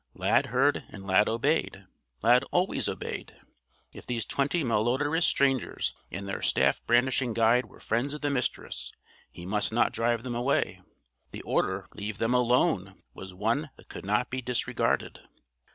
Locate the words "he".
9.29-9.45